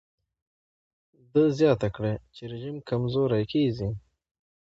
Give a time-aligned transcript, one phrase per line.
[1.31, 3.89] ده زیاته کړه چې رژیم کمزوری کېږي.